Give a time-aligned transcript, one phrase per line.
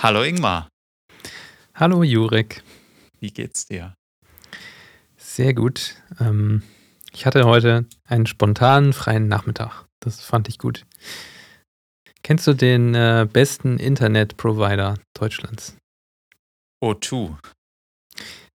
[0.00, 0.68] Hallo Ingmar,
[1.74, 2.62] Hallo Jurek,
[3.20, 3.94] wie geht's dir?
[5.16, 5.96] sehr gut.
[6.20, 6.62] Ähm,
[7.12, 9.84] ich hatte heute einen spontanen freien Nachmittag.
[10.00, 10.84] Das fand ich gut.
[12.22, 15.76] Kennst du den äh, besten Internetprovider Deutschlands?
[16.82, 17.36] O2.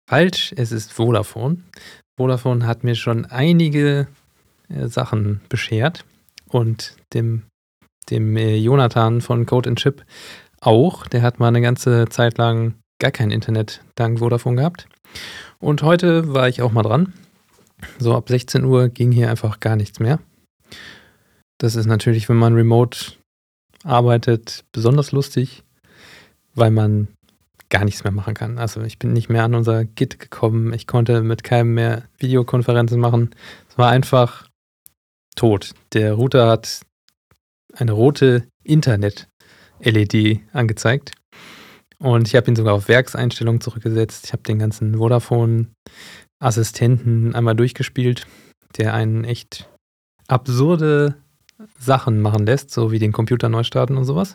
[0.09, 1.62] Falsch, es ist Vodafone.
[2.18, 4.09] Vodafone hat mir schon einige
[4.68, 6.04] äh, Sachen beschert
[6.48, 7.45] und dem,
[8.11, 10.04] dem äh, Jonathan von Code and Chip
[10.61, 11.06] auch.
[11.06, 14.86] Der hat mal eine ganze Zeit lang gar kein Internet dank Vodafone gehabt.
[15.58, 17.12] Und heute war ich auch mal dran.
[17.98, 20.18] So ab 16 Uhr ging hier einfach gar nichts mehr.
[21.58, 23.12] Das ist natürlich, wenn man remote
[23.85, 25.62] arbeitet, besonders lustig,
[26.54, 27.08] weil man
[27.71, 28.58] gar nichts mehr machen kann.
[28.58, 30.72] Also ich bin nicht mehr an unser Git gekommen.
[30.72, 33.30] Ich konnte mit keinem mehr Videokonferenzen machen.
[33.69, 34.48] Es war einfach
[35.36, 35.72] tot.
[35.92, 36.83] Der Router hat
[37.74, 38.47] eine rote
[39.80, 41.12] Internet-LED angezeigt.
[41.98, 44.25] Und ich habe ihn sogar auf Werkseinstellungen zurückgesetzt.
[44.27, 48.27] Ich habe den ganzen Vodafone-Assistenten einmal durchgespielt,
[48.78, 49.68] der einen echt
[50.27, 51.16] absurde
[51.78, 54.34] Sachen machen lässt, so wie den Computer neu starten und sowas.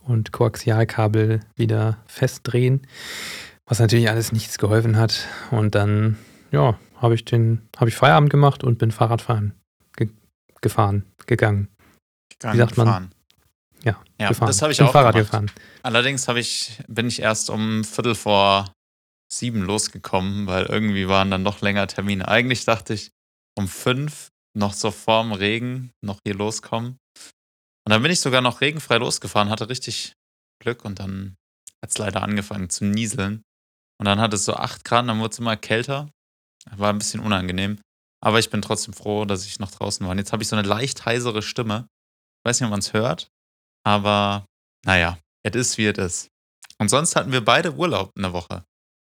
[0.00, 2.86] Und Koaxialkabel wieder festdrehen,
[3.66, 5.28] was natürlich alles nichts geholfen hat.
[5.50, 6.16] Und dann,
[6.52, 9.52] ja, habe ich den, habe ich Feierabend gemacht und bin Fahrradfahren
[9.94, 10.08] ge
[10.62, 11.68] gefahren, gegangen.
[12.30, 13.10] Gegangen, Wie sagt man?
[13.84, 14.46] Ja, Ja, gefahren.
[14.46, 15.30] das habe ich bin auch Fahrrad gemacht.
[15.30, 15.50] gefahren.
[15.82, 18.72] Allerdings habe ich, bin ich erst um Viertel vor
[19.32, 22.26] sieben losgekommen, weil irgendwie waren dann noch länger Termine.
[22.28, 23.10] Eigentlich dachte ich
[23.56, 26.96] um fünf noch so vorm Regen noch hier loskommen.
[27.86, 30.14] Und dann bin ich sogar noch regenfrei losgefahren, hatte richtig
[30.62, 31.36] Glück und dann
[31.82, 33.42] hat es leider angefangen zu nieseln.
[34.00, 36.08] Und dann hat es so acht Grad, dann wurde es immer kälter.
[36.76, 37.78] War ein bisschen unangenehm.
[38.22, 40.12] Aber ich bin trotzdem froh, dass ich noch draußen war.
[40.12, 41.86] Und jetzt habe ich so eine leicht heisere Stimme.
[42.38, 43.28] Ich weiß nicht, ob man es hört,
[43.84, 44.44] aber
[44.84, 46.28] naja, es ist wie es ist.
[46.78, 48.64] Und sonst hatten wir beide Urlaub in der Woche.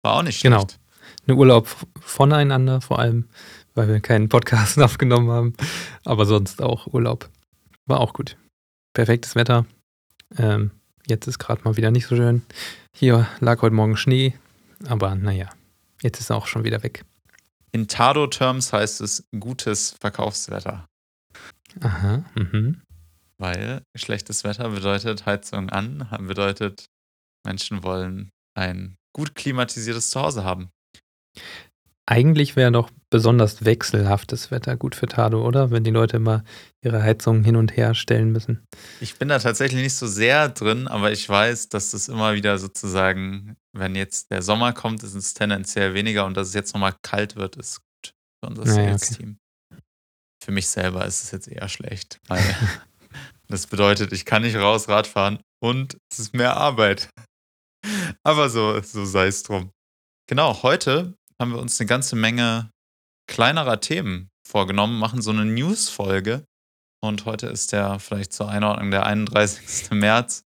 [0.03, 0.59] War auch nicht Genau.
[0.59, 0.79] schlecht.
[1.27, 1.67] Eine Urlaub
[1.99, 3.29] voneinander, vor allem,
[3.73, 5.53] weil wir keinen Podcast aufgenommen haben.
[6.03, 7.29] Aber sonst auch Urlaub.
[7.85, 8.37] War auch gut.
[8.93, 9.65] Perfektes Wetter.
[10.37, 10.71] Ähm,
[11.07, 12.43] jetzt ist gerade mal wieder nicht so schön.
[12.95, 14.33] Hier lag heute Morgen Schnee.
[14.87, 15.49] Aber naja,
[16.01, 17.05] jetzt ist er auch schon wieder weg.
[17.71, 20.85] In Tado-Terms heißt es gutes Verkaufswetter.
[21.81, 22.81] Aha, mhm.
[23.37, 26.85] Weil schlechtes Wetter bedeutet Heizung an, bedeutet
[27.45, 30.69] Menschen wollen ein gut klimatisiertes Zuhause haben.
[32.07, 35.71] Eigentlich wäre doch besonders wechselhaftes Wetter gut für Tado, oder?
[35.71, 36.43] Wenn die Leute immer
[36.83, 38.63] ihre Heizung hin und her stellen müssen.
[39.01, 42.59] Ich bin da tatsächlich nicht so sehr drin, aber ich weiß, dass das immer wieder
[42.59, 46.93] sozusagen, wenn jetzt der Sommer kommt, ist es tendenziell weniger und dass es jetzt nochmal
[47.01, 48.97] kalt wird, ist gut für unser Naja, okay.
[48.97, 49.37] Sales-Team.
[50.43, 52.39] Für mich selber ist es jetzt eher schlecht, weil
[53.47, 57.09] das bedeutet, ich kann nicht raus Radfahren und es ist mehr Arbeit.
[58.23, 59.71] Aber so, so sei es drum.
[60.27, 62.71] Genau, heute haben wir uns eine ganze Menge
[63.27, 66.45] kleinerer Themen vorgenommen, machen so eine News-Folge.
[67.03, 69.91] Und heute ist der, vielleicht zur Einordnung, der 31.
[69.91, 70.43] März.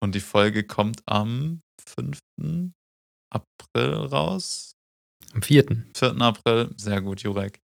[0.00, 2.18] Und die Folge kommt am 5.
[3.30, 4.74] April raus.
[5.32, 5.86] Am 4.
[5.96, 6.20] 4.
[6.20, 6.72] April.
[6.76, 7.58] Sehr gut, Jurek.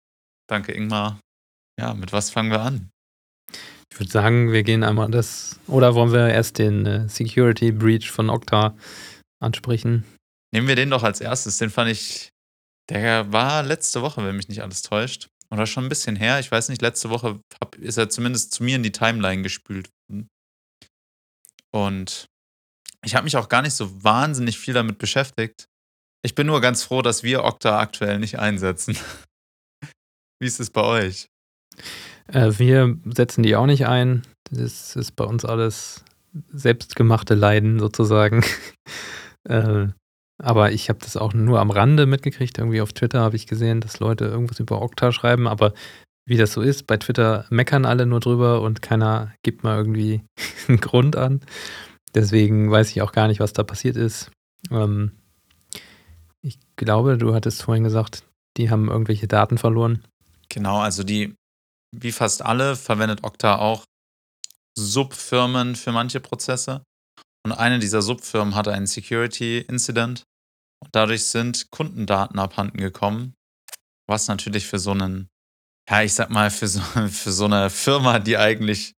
[0.49, 1.21] Danke, Ingmar.
[1.81, 2.91] Ja, mit was fangen wir an?
[3.93, 5.59] Ich würde sagen, wir gehen einmal das.
[5.67, 8.77] Oder wollen wir erst den äh, Security Breach von Okta
[9.41, 10.05] ansprechen?
[10.53, 11.59] Nehmen wir den doch als erstes.
[11.59, 12.31] Den fand ich,
[12.91, 15.29] der war letzte Woche, wenn mich nicht alles täuscht.
[15.51, 16.39] Oder schon ein bisschen her.
[16.41, 19.89] Ich weiß nicht, letzte Woche hab, ist er zumindest zu mir in die Timeline gespült.
[21.71, 22.27] Und
[23.05, 25.69] ich habe mich auch gar nicht so wahnsinnig viel damit beschäftigt.
[26.23, 28.97] Ich bin nur ganz froh, dass wir Okta aktuell nicht einsetzen.
[30.41, 31.29] Wie ist es bei euch?
[32.33, 34.23] Äh, wir setzen die auch nicht ein.
[34.51, 36.05] Das ist bei uns alles
[36.53, 38.45] selbstgemachte Leiden sozusagen.
[39.49, 39.89] äh,
[40.41, 42.59] aber ich habe das auch nur am Rande mitgekriegt.
[42.59, 45.49] Irgendwie auf Twitter habe ich gesehen, dass Leute irgendwas über Okta schreiben.
[45.49, 45.75] Aber
[46.25, 50.23] wie das so ist, bei Twitter meckern alle nur drüber und keiner gibt mal irgendwie
[50.69, 51.41] einen Grund an.
[52.15, 54.31] Deswegen weiß ich auch gar nicht, was da passiert ist.
[54.71, 55.13] Ähm,
[56.41, 58.23] ich glaube, du hattest vorhin gesagt,
[58.57, 60.05] die haben irgendwelche Daten verloren.
[60.49, 61.35] Genau, also die,
[61.95, 63.85] wie fast alle, verwendet Okta auch
[64.77, 66.83] Subfirmen für manche Prozesse.
[67.45, 70.25] Und eine dieser Subfirmen hatte einen Security Incident.
[70.81, 73.35] Und dadurch sind Kundendaten abhanden gekommen.
[74.09, 75.29] Was natürlich für so einen,
[75.89, 78.95] ja, ich sag mal, für so, für so eine Firma, die eigentlich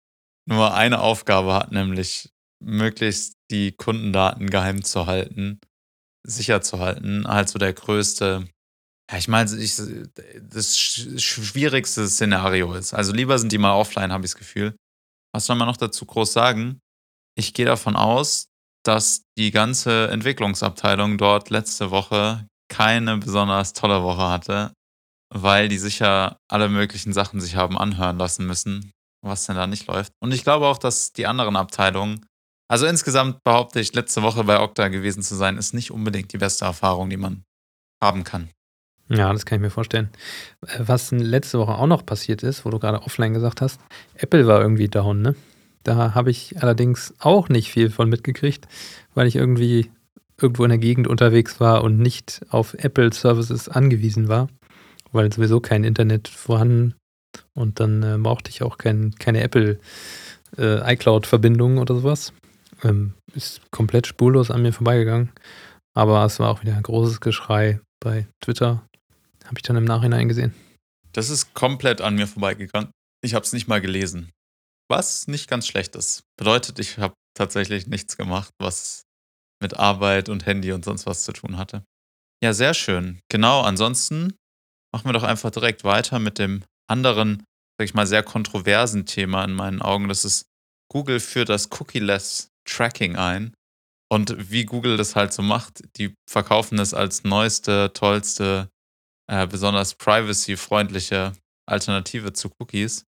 [0.48, 2.30] nur eine Aufgabe hat, nämlich
[2.62, 5.60] möglichst die Kundendaten geheim zu halten,
[6.26, 8.48] sicher zu halten, halt so der größte,
[9.10, 12.94] ja, ich meine, ich, das sch- schwierigste Szenario ist.
[12.94, 14.76] Also lieber sind die mal offline, habe ich das Gefühl.
[15.34, 16.80] Was soll man noch dazu groß sagen?
[17.36, 18.46] Ich gehe davon aus,
[18.84, 24.72] dass die ganze Entwicklungsabteilung dort letzte Woche keine besonders tolle Woche hatte,
[25.34, 28.92] weil die sicher alle möglichen Sachen sich haben anhören lassen müssen,
[29.24, 30.12] was denn da nicht läuft.
[30.22, 32.26] Und ich glaube auch, dass die anderen Abteilungen,
[32.68, 36.38] also insgesamt behaupte ich, letzte Woche bei Okta gewesen zu sein, ist nicht unbedingt die
[36.38, 37.42] beste Erfahrung, die man
[38.02, 38.50] haben kann.
[39.10, 40.08] Ja, das kann ich mir vorstellen.
[40.66, 43.80] Äh, was letzte Woche auch noch passiert ist, wo du gerade offline gesagt hast,
[44.14, 45.34] Apple war irgendwie down, ne?
[45.82, 48.68] Da habe ich allerdings auch nicht viel von mitgekriegt,
[49.14, 49.90] weil ich irgendwie
[50.40, 54.48] irgendwo in der Gegend unterwegs war und nicht auf Apple Services angewiesen war,
[55.12, 56.94] weil sowieso kein Internet vorhanden
[57.54, 59.78] und dann äh, brauchte ich auch kein, keine Apple
[60.58, 62.32] äh, iCloud-Verbindung oder sowas.
[62.82, 65.30] Ähm, ist komplett spurlos an mir vorbeigegangen.
[65.94, 68.82] Aber es war auch wieder ein großes Geschrei bei Twitter.
[69.44, 70.54] Habe ich dann im Nachhinein gesehen.
[71.12, 72.90] Das ist komplett an mir vorbeigegangen.
[73.22, 74.30] Ich habe es nicht mal gelesen.
[74.88, 76.22] Was nicht ganz schlecht ist.
[76.36, 79.02] Bedeutet, ich habe tatsächlich nichts gemacht, was
[79.62, 81.84] mit Arbeit und Handy und sonst was zu tun hatte.
[82.42, 83.20] Ja, sehr schön.
[83.28, 84.34] Genau, ansonsten
[84.92, 87.44] machen wir doch einfach direkt weiter mit dem anderen,
[87.78, 90.08] sag ich mal, sehr kontroversen Thema in meinen Augen.
[90.08, 90.46] Das ist,
[90.90, 93.54] Google führt das Cookie-less Tracking ein.
[94.12, 98.68] Und wie Google das halt so macht, die verkaufen es als neueste, tollste,
[99.30, 101.32] äh, besonders privacy-freundliche
[101.66, 103.04] Alternative zu Cookies.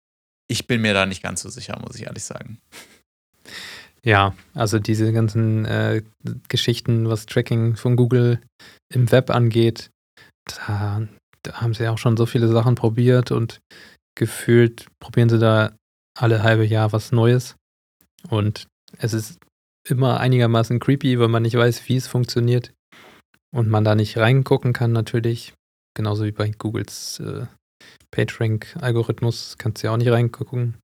[0.49, 2.59] Ich bin mir da nicht ganz so sicher, muss ich ehrlich sagen.
[4.03, 6.03] Ja, also diese ganzen äh,
[6.47, 8.41] Geschichten, was Tracking von Google
[8.93, 9.89] im Web angeht,
[10.45, 11.07] da
[11.47, 13.61] da haben sie auch schon so viele Sachen probiert und
[14.15, 15.75] gefühlt probieren sie da
[16.17, 17.55] alle halbe Jahr was Neues.
[18.29, 18.67] Und
[18.97, 19.39] es ist
[19.87, 22.73] immer einigermaßen creepy, weil man nicht weiß, wie es funktioniert
[23.53, 25.53] und man da nicht reingucken kann natürlich.
[25.97, 27.47] Genauso wie bei Googles äh,
[28.11, 30.75] PageRank-Algorithmus kannst du ja auch nicht reingucken.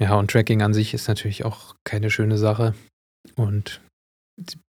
[0.00, 2.74] Ja, und Tracking an sich ist natürlich auch keine schöne Sache.
[3.34, 3.82] Und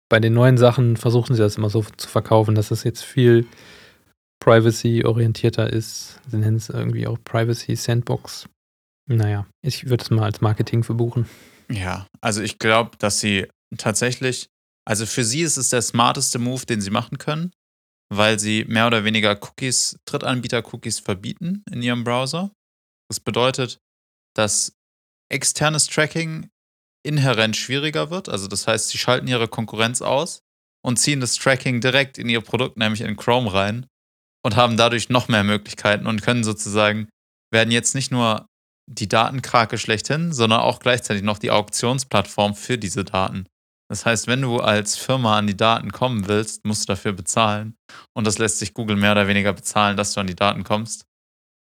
[0.09, 3.45] bei den neuen Sachen versuchen sie das immer so zu verkaufen, dass es jetzt viel
[4.41, 6.21] privacy-orientierter ist.
[6.29, 8.47] Sie nennen es irgendwie auch Privacy Sandbox.
[9.09, 11.29] Naja, ich würde es mal als Marketing verbuchen.
[11.69, 14.47] Ja, also ich glaube, dass sie tatsächlich,
[14.85, 17.51] also für sie ist es der smarteste Move, den sie machen können,
[18.17, 22.51] weil sie mehr oder weniger Cookies, Drittanbieter-Cookies verbieten in ihrem Browser.
[23.09, 23.79] Das bedeutet,
[24.35, 24.73] dass
[25.29, 26.49] externes Tracking
[27.05, 28.29] inhärent schwieriger wird.
[28.29, 30.41] Also das heißt, sie schalten ihre Konkurrenz aus
[30.85, 33.87] und ziehen das Tracking direkt in ihr Produkt, nämlich in Chrome rein
[34.43, 37.09] und haben dadurch noch mehr Möglichkeiten und können sozusagen,
[37.51, 38.47] werden jetzt nicht nur
[38.89, 43.47] die Datenkrake schlechthin, sondern auch gleichzeitig noch die Auktionsplattform für diese Daten.
[43.93, 47.75] Das heißt, wenn du als Firma an die Daten kommen willst, musst du dafür bezahlen.
[48.17, 51.05] Und das lässt sich Google mehr oder weniger bezahlen, dass du an die Daten kommst.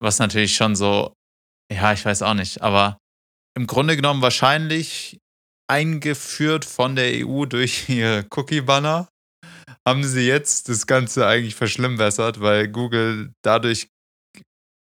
[0.01, 1.13] Was natürlich schon so,
[1.71, 2.97] ja, ich weiß auch nicht, aber
[3.55, 5.21] im Grunde genommen wahrscheinlich
[5.71, 9.09] eingeführt von der EU durch ihr Cookie-Banner
[9.87, 13.89] haben sie jetzt das Ganze eigentlich verschlimmbessert, weil Google dadurch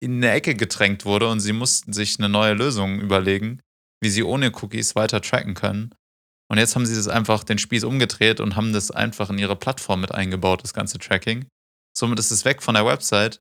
[0.01, 3.61] in eine Ecke gedrängt wurde und sie mussten sich eine neue Lösung überlegen,
[4.01, 5.93] wie sie ohne Cookies weiter tracken können.
[6.51, 9.57] Und jetzt haben sie das einfach den Spieß umgedreht und haben das einfach in ihre
[9.57, 11.47] Plattform mit eingebaut, das ganze Tracking.
[11.97, 13.41] Somit ist es weg von der Website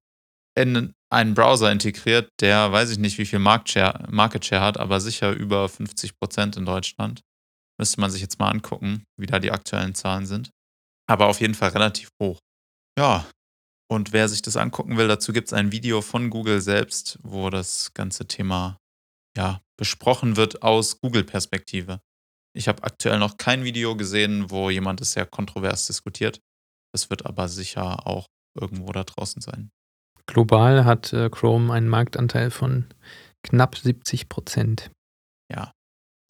[0.56, 5.32] in einen Browser integriert, der weiß ich nicht, wie viel Market Share, hat, aber sicher
[5.32, 7.22] über 50 Prozent in Deutschland.
[7.80, 10.52] Müsste man sich jetzt mal angucken, wie da die aktuellen Zahlen sind
[11.08, 12.40] aber auf jeden Fall relativ hoch.
[12.98, 13.26] Ja,
[13.90, 17.50] und wer sich das angucken will, dazu gibt es ein Video von Google selbst, wo
[17.50, 18.78] das ganze Thema
[19.38, 22.00] ja, besprochen wird aus Google-Perspektive.
[22.56, 26.40] Ich habe aktuell noch kein Video gesehen, wo jemand es sehr kontrovers diskutiert.
[26.94, 28.28] Das wird aber sicher auch
[28.60, 29.72] irgendwo da draußen sein.
[30.28, 32.86] Global hat äh, Chrome einen Marktanteil von
[33.44, 34.92] knapp 70 Prozent.
[35.52, 35.72] Ja,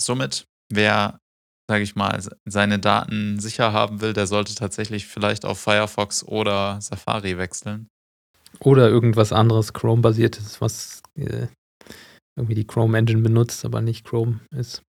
[0.01, 1.19] somit, wer
[1.69, 6.81] sage ich mal, seine Daten sicher haben will, der sollte tatsächlich vielleicht auf Firefox oder
[6.81, 7.87] Safari wechseln.
[8.59, 11.47] Oder irgendwas anderes Chrome-basiertes, was äh,
[12.35, 14.83] irgendwie die Chrome Engine benutzt, aber nicht Chrome ist.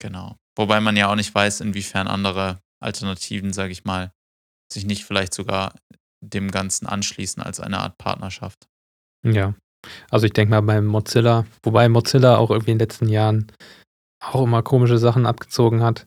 [0.00, 0.36] Genau.
[0.56, 4.12] Wobei man ja auch nicht weiß, inwiefern andere Alternativen, sage ich mal,
[4.72, 5.74] sich nicht vielleicht sogar
[6.20, 8.66] dem Ganzen anschließen als eine Art Partnerschaft.
[9.24, 9.54] Ja.
[10.10, 13.52] Also ich denke mal beim Mozilla, wobei Mozilla auch irgendwie in den letzten Jahren
[14.20, 16.06] auch immer komische Sachen abgezogen hat,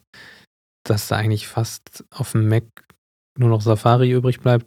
[0.84, 2.64] dass da eigentlich fast auf dem Mac
[3.38, 4.66] nur noch Safari übrig bleibt,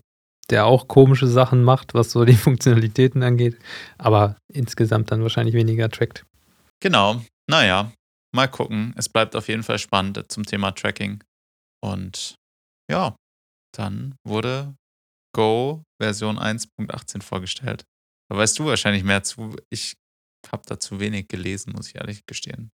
[0.51, 3.59] der auch komische Sachen macht, was so die Funktionalitäten angeht,
[3.99, 6.25] aber insgesamt dann wahrscheinlich weniger trackt.
[6.81, 7.93] Genau, naja,
[8.33, 8.95] mal gucken.
[8.97, 11.23] Es bleibt auf jeden Fall spannend zum Thema Tracking.
[11.83, 12.35] Und
[12.91, 13.15] ja,
[13.77, 14.75] dann wurde
[15.35, 17.85] Go Version 1.18 vorgestellt.
[18.29, 19.57] Da weißt du wahrscheinlich mehr zu.
[19.71, 19.95] Ich
[20.51, 22.71] habe da zu wenig gelesen, muss ich ehrlich gestehen.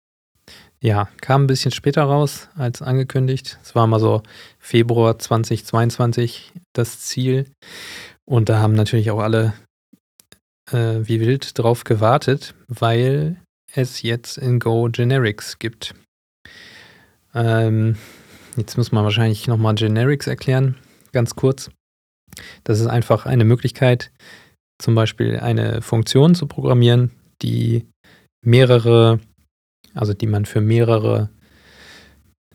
[0.82, 3.58] Ja, kam ein bisschen später raus als angekündigt.
[3.64, 4.24] Es war mal so
[4.60, 7.50] Februar 2022 das Ziel.
[8.26, 9.54] Und da haben natürlich auch alle
[10.72, 13.42] äh, wie wild drauf gewartet, weil
[13.75, 15.96] es jetzt in Go Generics gibt.
[17.34, 17.98] Ähm,
[18.56, 20.75] jetzt muss man wahrscheinlich nochmal Generics erklären,
[21.12, 21.72] ganz kurz.
[22.63, 24.12] Das ist einfach eine Möglichkeit,
[24.80, 27.12] zum Beispiel eine Funktion zu programmieren,
[27.42, 27.88] die
[28.46, 29.20] mehrere,
[29.94, 31.30] also die man für mehrere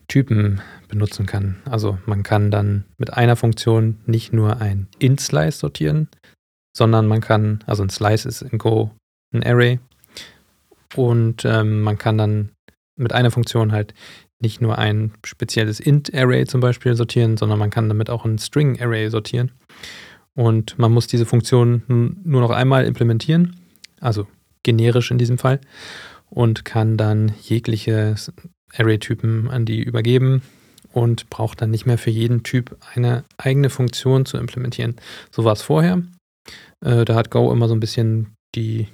[0.07, 1.61] Typen benutzen kann.
[1.65, 6.09] Also man kann dann mit einer Funktion nicht nur ein int-Slice sortieren,
[6.75, 8.91] sondern man kann, also ein Slice ist in Go
[9.33, 9.79] ein Array
[10.95, 12.51] und ähm, man kann dann
[12.95, 13.93] mit einer Funktion halt
[14.41, 19.09] nicht nur ein spezielles int-Array zum Beispiel sortieren, sondern man kann damit auch ein String-Array
[19.09, 19.51] sortieren.
[20.33, 21.83] Und man muss diese Funktion
[22.23, 23.57] nur noch einmal implementieren,
[23.99, 24.27] also
[24.63, 25.59] generisch in diesem Fall,
[26.29, 28.15] und kann dann jegliche
[28.77, 30.41] Array-Typen an die übergeben
[30.93, 34.95] und braucht dann nicht mehr für jeden Typ eine eigene Funktion zu implementieren.
[35.31, 36.01] So war es vorher.
[36.83, 38.87] Äh, da hat Go immer so ein bisschen die,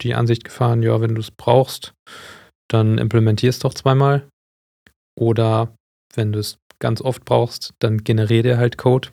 [0.00, 1.94] die Ansicht gefahren, ja, wenn du es brauchst,
[2.68, 4.28] dann implementier es doch zweimal.
[5.18, 5.74] Oder
[6.14, 9.08] wenn du es ganz oft brauchst, dann generiere halt Code.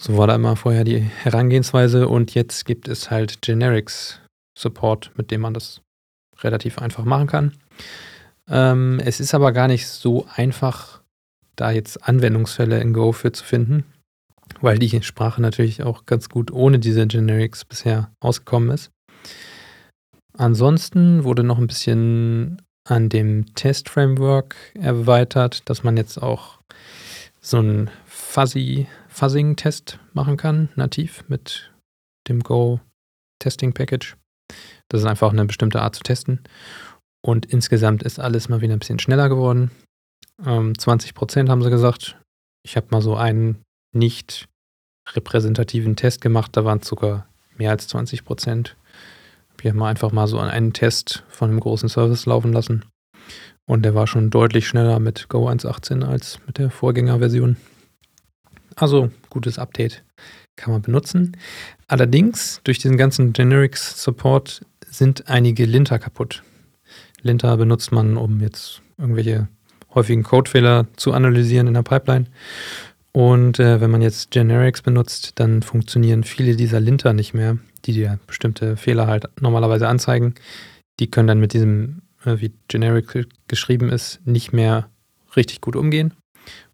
[0.00, 4.20] So war da immer vorher die Herangehensweise und jetzt gibt es halt Generics
[4.56, 5.82] Support, mit dem man das
[6.42, 7.56] relativ einfach machen kann.
[8.48, 11.02] Ähm, es ist aber gar nicht so einfach,
[11.56, 13.84] da jetzt Anwendungsfälle in Go für zu finden,
[14.60, 18.90] weil die Sprache natürlich auch ganz gut ohne diese Generics bisher ausgekommen ist.
[20.40, 26.60] Ansonsten wurde noch ein bisschen an dem Test-Framework erweitert, dass man jetzt auch
[27.42, 31.70] so einen Fuzzy, Fuzzing-Test machen kann, nativ mit
[32.26, 32.80] dem Go
[33.38, 34.16] Testing Package.
[34.88, 36.40] Das ist einfach eine bestimmte Art zu testen.
[37.20, 39.70] Und insgesamt ist alles mal wieder ein bisschen schneller geworden.
[40.42, 42.16] Ähm, 20 Prozent haben sie gesagt.
[42.62, 44.48] Ich habe mal so einen nicht
[45.10, 46.56] repräsentativen Test gemacht.
[46.56, 47.26] Da waren es sogar
[47.58, 48.78] mehr als 20 Prozent.
[49.62, 52.84] Wir haben einfach mal so einen Test von einem großen Service laufen lassen.
[53.66, 57.56] Und der war schon deutlich schneller mit Go 1.18 als mit der Vorgängerversion.
[58.74, 60.02] Also gutes Update
[60.56, 61.36] kann man benutzen.
[61.86, 66.42] Allerdings, durch diesen ganzen Generics Support sind einige Linter kaputt.
[67.22, 69.48] Linter benutzt man, um jetzt irgendwelche
[69.94, 72.26] häufigen Codefehler zu analysieren in der Pipeline.
[73.12, 77.92] Und äh, wenn man jetzt Generics benutzt, dann funktionieren viele dieser Linter nicht mehr, die
[77.92, 80.34] dir bestimmte Fehler halt normalerweise anzeigen.
[80.98, 84.88] Die können dann mit diesem, äh, wie Generic geschrieben ist, nicht mehr
[85.36, 86.14] richtig gut umgehen.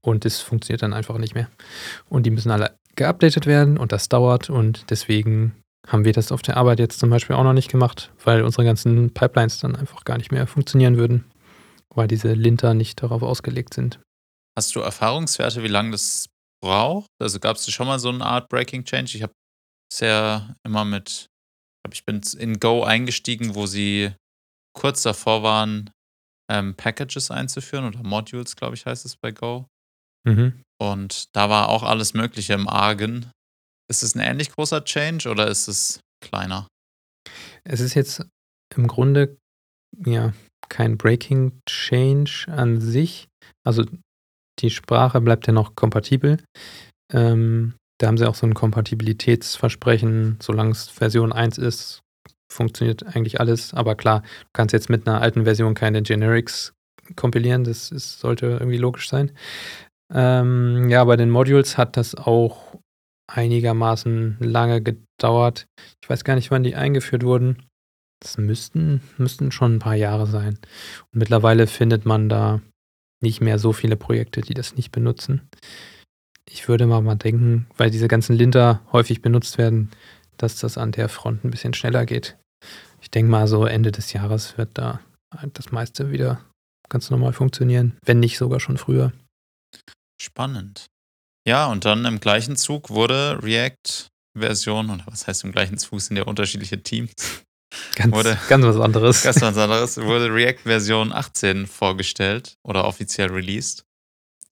[0.00, 1.48] Und das funktioniert dann einfach nicht mehr.
[2.08, 4.50] Und die müssen alle geupdatet werden und das dauert.
[4.50, 5.54] Und deswegen
[5.86, 8.64] haben wir das auf der Arbeit jetzt zum Beispiel auch noch nicht gemacht, weil unsere
[8.64, 11.24] ganzen Pipelines dann einfach gar nicht mehr funktionieren würden,
[11.94, 14.00] weil diese Linter nicht darauf ausgelegt sind.
[14.56, 16.26] Hast du Erfahrungswerte, wie lange das
[16.62, 17.08] braucht?
[17.20, 19.12] Also gab es schon mal so eine Art Breaking Change?
[19.16, 19.32] Ich habe
[19.90, 21.28] bisher immer mit,
[21.92, 24.12] ich bin in Go eingestiegen, wo sie
[24.74, 25.90] kurz davor waren,
[26.50, 29.66] ähm, Packages einzuführen oder Modules, glaube ich, heißt es bei Go.
[30.26, 30.62] Mhm.
[30.80, 33.30] Und da war auch alles Mögliche im Argen.
[33.88, 36.68] Ist es ein ähnlich großer Change oder ist es kleiner?
[37.64, 38.24] Es ist jetzt
[38.74, 39.36] im Grunde
[40.04, 40.32] ja
[40.68, 43.28] kein Breaking Change an sich.
[43.64, 43.84] Also
[44.60, 46.42] die Sprache bleibt ja noch kompatibel.
[47.12, 52.02] Ähm, da haben sie auch so ein Kompatibilitätsversprechen, solange es Version 1 ist,
[52.50, 53.74] funktioniert eigentlich alles.
[53.74, 56.74] Aber klar, du kannst jetzt mit einer alten Version keine Generics
[57.14, 59.32] kompilieren, das ist, sollte irgendwie logisch sein.
[60.12, 62.78] Ähm, ja, bei den Modules hat das auch
[63.28, 65.66] einigermaßen lange gedauert.
[66.02, 67.62] Ich weiß gar nicht, wann die eingeführt wurden.
[68.20, 70.58] Das müssten, müssten schon ein paar Jahre sein.
[71.12, 72.60] Und mittlerweile findet man da
[73.20, 75.48] nicht mehr so viele Projekte, die das nicht benutzen.
[76.50, 79.90] Ich würde mal, mal denken, weil diese ganzen Linter häufig benutzt werden,
[80.36, 82.36] dass das an der Front ein bisschen schneller geht.
[83.00, 85.00] Ich denke mal, so Ende des Jahres wird da
[85.52, 86.40] das meiste wieder
[86.88, 89.12] ganz normal funktionieren, wenn nicht sogar schon früher.
[90.20, 90.86] Spannend.
[91.46, 96.16] Ja, und dann im gleichen Zug wurde React-Version, oder was heißt im gleichen Zug, sind
[96.16, 97.12] ja unterschiedliche Teams.
[97.94, 99.22] Ganz, wurde, ganz was anderes.
[99.22, 99.96] Ganz was anderes.
[99.98, 103.84] Wurde React-Version 18 vorgestellt oder offiziell released.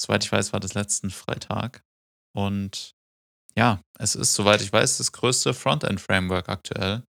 [0.01, 1.83] Soweit ich weiß, war das letzten Freitag.
[2.35, 2.93] Und
[3.57, 7.05] ja, es ist, soweit ich weiß, das größte Frontend-Framework aktuell.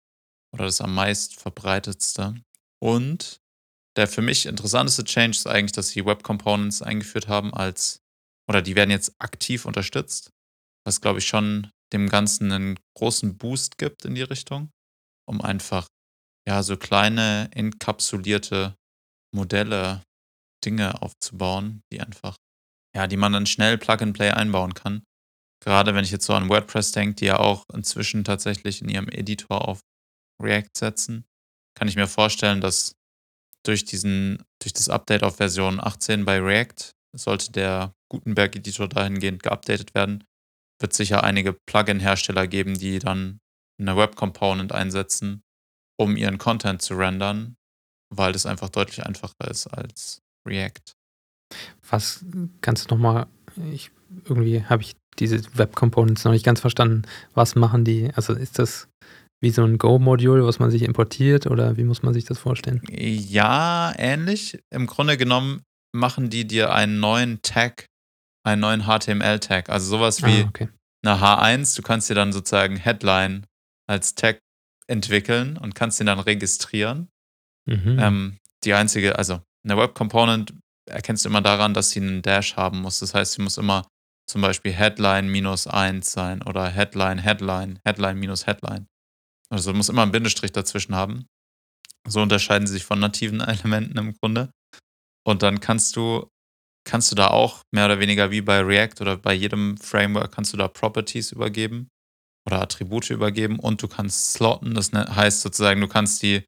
[0.53, 2.35] Oder das am meist verbreitetste.
[2.81, 3.39] Und
[3.97, 7.99] der für mich interessanteste Change ist eigentlich, dass sie Web Components eingeführt haben als
[8.47, 10.29] oder die werden jetzt aktiv unterstützt,
[10.85, 14.69] was glaube ich schon dem Ganzen einen großen Boost gibt in die Richtung,
[15.27, 15.87] um einfach
[16.47, 18.75] ja so kleine enkapsulierte
[19.33, 20.03] Modelle,
[20.63, 22.35] Dinge aufzubauen, die einfach,
[22.95, 25.03] ja, die man dann schnell Plug-and-Play einbauen kann.
[25.63, 29.09] Gerade wenn ich jetzt so an WordPress denke, die ja auch inzwischen tatsächlich in ihrem
[29.09, 29.79] Editor auf
[30.41, 31.25] React setzen,
[31.77, 32.95] kann ich mir vorstellen, dass
[33.65, 39.95] durch diesen, durch das Update auf Version 18 bei React sollte der Gutenberg-Editor dahingehend geupdatet
[39.95, 40.23] werden,
[40.79, 43.39] wird sicher einige Plugin-Hersteller geben, die dann
[43.79, 45.41] eine Web-Component einsetzen,
[45.97, 47.55] um ihren Content zu rendern,
[48.13, 50.94] weil das einfach deutlich einfacher ist als React.
[51.89, 52.25] Was
[52.61, 53.27] kannst du nochmal,
[54.25, 57.03] irgendwie habe ich diese Web Components noch nicht ganz verstanden.
[57.33, 58.11] Was machen die?
[58.15, 58.87] Also ist das
[59.41, 62.81] wie so ein Go-Modul, was man sich importiert oder wie muss man sich das vorstellen?
[62.89, 64.59] Ja, ähnlich.
[64.71, 65.61] Im Grunde genommen
[65.93, 67.87] machen die dir einen neuen Tag,
[68.43, 69.69] einen neuen HTML-Tag.
[69.69, 70.69] Also sowas wie ah, okay.
[71.05, 71.75] eine H1.
[71.75, 73.45] Du kannst dir dann sozusagen Headline
[73.87, 74.39] als Tag
[74.87, 77.09] entwickeln und kannst den dann registrieren.
[77.67, 77.97] Mhm.
[77.99, 80.53] Ähm, die einzige, also eine Web Component
[80.89, 82.99] erkennst du immer daran, dass sie einen Dash haben muss.
[82.99, 83.87] Das heißt, sie muss immer
[84.27, 88.87] zum Beispiel Headline minus 1 sein oder Headline, Headline, Headline minus Headline.
[89.49, 91.27] Also muss immer ein Bindestrich dazwischen haben.
[92.07, 94.49] So unterscheiden sie sich von nativen Elementen im Grunde.
[95.25, 96.27] Und dann kannst du,
[96.87, 100.53] kannst du da auch mehr oder weniger wie bei React oder bei jedem Framework kannst
[100.53, 101.89] du da Properties übergeben
[102.47, 104.75] oder Attribute übergeben und du kannst slotten.
[104.75, 106.43] Das ne, heißt sozusagen, du kannst die,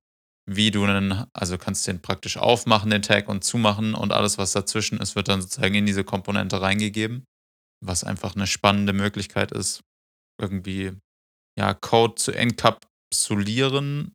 [0.49, 4.53] wie du einen, also kannst den praktisch aufmachen, den Tag und zumachen und alles, was
[4.53, 7.25] dazwischen ist, wird dann sozusagen in diese Komponente reingegeben
[7.81, 9.81] was einfach eine spannende Möglichkeit ist,
[10.41, 10.93] irgendwie
[11.57, 14.13] ja, Code zu enkapsulieren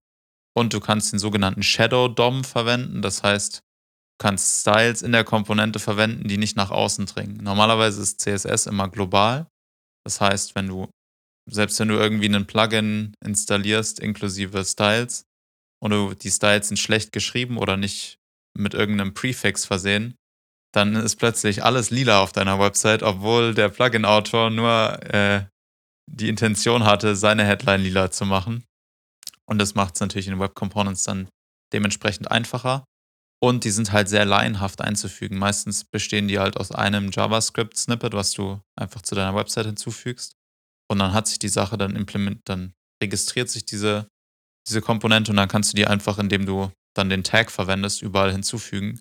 [0.57, 3.03] und du kannst den sogenannten Shadow DOM verwenden.
[3.03, 3.61] Das heißt, du
[4.19, 7.39] kannst Styles in der Komponente verwenden, die nicht nach außen dringen.
[7.43, 9.47] Normalerweise ist CSS immer global.
[10.05, 10.89] Das heißt, wenn du,
[11.51, 15.25] selbst wenn du irgendwie einen Plugin installierst inklusive Styles
[15.83, 18.19] und die Styles sind schlecht geschrieben oder nicht
[18.57, 20.15] mit irgendeinem Prefix versehen,
[20.73, 25.45] dann ist plötzlich alles lila auf deiner Website, obwohl der Plugin-Autor nur äh,
[26.11, 28.65] die Intention hatte, seine Headline lila zu machen.
[29.47, 31.29] Und das macht es natürlich in Web Components dann
[31.73, 32.85] dementsprechend einfacher.
[33.43, 35.37] Und die sind halt sehr laienhaft einzufügen.
[35.37, 40.35] Meistens bestehen die halt aus einem JavaScript-Snippet, was du einfach zu deiner Website hinzufügst.
[40.89, 44.07] Und dann hat sich die Sache dann implementiert, dann registriert sich diese,
[44.67, 48.33] diese Komponente und dann kannst du die einfach, indem du dann den Tag verwendest, überall
[48.33, 49.01] hinzufügen.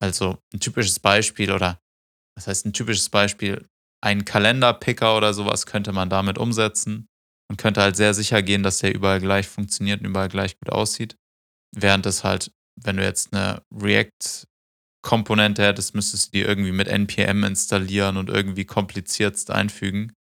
[0.00, 1.78] Also ein typisches Beispiel oder
[2.36, 3.66] was heißt ein typisches Beispiel?
[4.02, 7.06] Ein Kalenderpicker oder sowas könnte man damit umsetzen
[7.50, 10.70] und könnte halt sehr sicher gehen, dass der überall gleich funktioniert und überall gleich gut
[10.70, 11.16] aussieht.
[11.74, 17.44] Während es halt, wenn du jetzt eine React-Komponente hättest, müsstest du die irgendwie mit NPM
[17.44, 20.12] installieren und irgendwie kompliziert einfügen.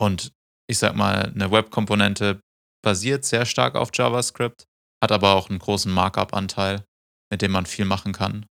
[0.00, 0.32] Und
[0.68, 2.40] ich sag mal, eine Web-Komponente
[2.84, 4.66] basiert sehr stark auf JavaScript,
[5.02, 6.84] hat aber auch einen großen Markup-Anteil,
[7.30, 8.46] mit dem man viel machen kann.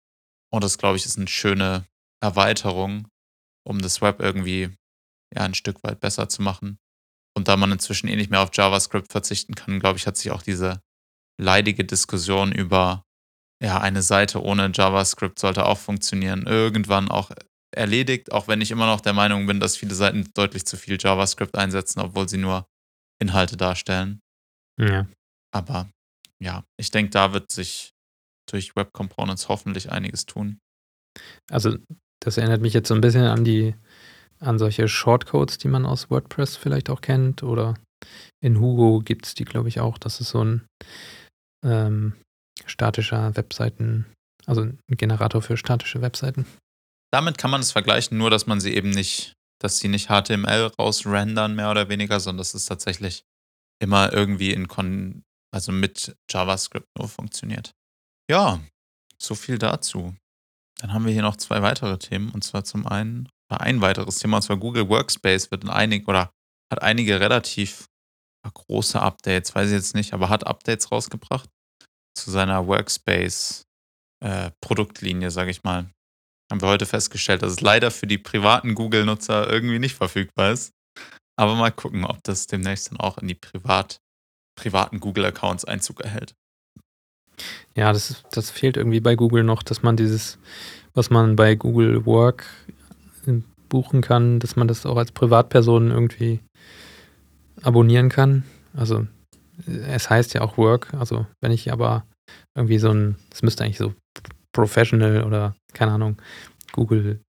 [0.53, 1.87] Und das, glaube ich, ist eine schöne
[2.21, 3.09] Erweiterung,
[3.65, 4.75] um das Web irgendwie
[5.35, 6.79] ja, ein Stück weit besser zu machen.
[7.37, 10.31] Und da man inzwischen eh nicht mehr auf JavaScript verzichten kann, glaube ich, hat sich
[10.31, 10.81] auch diese
[11.41, 13.05] leidige Diskussion über,
[13.63, 17.31] ja, eine Seite ohne JavaScript sollte auch funktionieren, irgendwann auch
[17.75, 20.99] erledigt, auch wenn ich immer noch der Meinung bin, dass viele Seiten deutlich zu viel
[21.01, 22.67] JavaScript einsetzen, obwohl sie nur
[23.23, 24.21] Inhalte darstellen.
[24.79, 25.07] Ja.
[25.55, 25.89] Aber
[26.43, 27.93] ja, ich denke, da wird sich
[28.51, 30.59] durch Web Components hoffentlich einiges tun.
[31.51, 31.79] Also,
[32.21, 33.75] das erinnert mich jetzt so ein bisschen an die,
[34.39, 37.43] an solche Shortcodes, die man aus WordPress vielleicht auch kennt.
[37.43, 37.75] Oder
[38.41, 39.99] in Hugo gibt es die, glaube ich, auch.
[39.99, 40.67] Das ist so ein
[41.65, 42.15] ähm,
[42.67, 44.07] statischer Webseiten,
[44.47, 46.47] also ein Generator für statische Webseiten.
[47.13, 50.73] Damit kann man es vergleichen, nur dass man sie eben nicht, dass sie nicht HTML
[50.79, 53.25] rausrendern, mehr oder weniger, sondern dass es tatsächlich
[53.81, 57.75] immer irgendwie in Kon also mit JavaScript nur funktioniert.
[58.31, 58.61] Ja,
[59.21, 60.15] so viel dazu.
[60.81, 62.31] Dann haben wir hier noch zwei weitere Themen.
[62.31, 66.33] Und zwar zum einen, ein weiteres Thema, und zwar Google Workspace wird in einigen oder
[66.73, 67.87] hat einige relativ
[68.51, 71.51] große Updates, weiß ich jetzt nicht, aber hat Updates rausgebracht
[72.15, 75.91] zu seiner Workspace-Produktlinie, äh, sage ich mal.
[76.53, 80.75] Haben wir heute festgestellt, dass es leider für die privaten Google-Nutzer irgendwie nicht verfügbar ist.
[81.35, 84.01] Aber mal gucken, ob das demnächst dann auch in die privat,
[84.55, 86.35] privaten Google-Accounts Einzug erhält.
[87.75, 90.37] Ja, das, das fehlt irgendwie bei Google noch, dass man dieses,
[90.93, 92.45] was man bei Google Work
[93.71, 96.41] buchen kann, dass man das auch als Privatperson irgendwie
[97.63, 98.45] abonnieren kann.
[98.75, 99.07] Also
[99.87, 102.05] es heißt ja auch Work, also wenn ich aber
[102.55, 103.95] irgendwie so ein, es müsste eigentlich so
[104.53, 106.21] Professional oder keine Ahnung,
[106.73, 107.21] Google,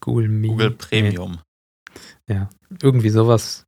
[0.00, 0.48] Google Me.
[0.48, 1.38] Google Premium.
[2.28, 2.48] Ja,
[2.82, 3.64] irgendwie sowas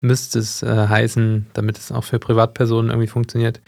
[0.00, 3.60] müsste es äh, heißen, damit es auch für Privatpersonen irgendwie funktioniert.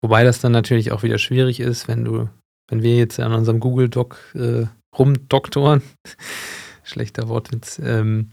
[0.00, 2.28] Wobei das dann natürlich auch wieder schwierig ist, wenn du
[2.70, 4.66] wenn wir jetzt an unserem Google Doc äh,
[4.96, 5.82] rumdoktoren,
[6.84, 8.30] schlechter Wortwitz, ähm,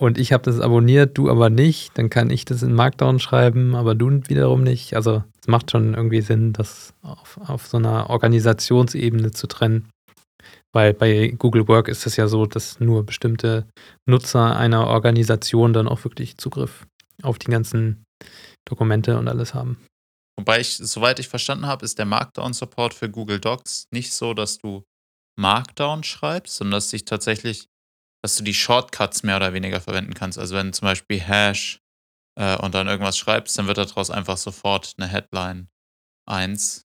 [0.00, 3.74] und ich habe das abonniert, du aber nicht, dann kann ich das in Markdown schreiben,
[3.74, 4.96] aber du wiederum nicht.
[4.96, 9.90] Also es macht schon irgendwie Sinn, das auf, auf so einer Organisationsebene zu trennen.
[10.72, 13.66] Weil bei Google Work ist es ja so, dass nur bestimmte
[14.08, 16.86] Nutzer einer Organisation dann auch wirklich Zugriff
[17.22, 18.02] auf die ganzen
[18.66, 19.84] Dokumente und alles haben.
[20.38, 24.56] Wobei ich, soweit ich verstanden habe, ist der Markdown-Support für Google Docs nicht so, dass
[24.56, 24.82] du
[25.38, 27.66] Markdown schreibst, sondern dass sich tatsächlich
[28.22, 30.38] dass du die Shortcuts mehr oder weniger verwenden kannst.
[30.38, 31.80] Also wenn zum Beispiel Hash
[32.38, 35.68] äh, und dann irgendwas schreibst, dann wird daraus einfach sofort eine Headline
[36.26, 36.86] 1.